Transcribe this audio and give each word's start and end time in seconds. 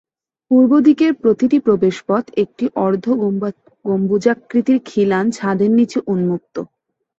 পূর্ব 0.51 0.71
দিকের 0.87 1.11
প্রতিটি 1.21 1.57
প্রবেশপথ 1.59 2.23
একটি 2.43 2.65
অর্ধগম্বুজাকৃতির 2.85 4.77
খিলান 4.85 5.25
ছাদের 5.31 5.71
নিচে 5.77 5.97
উন্মুক্ত। 6.07 6.55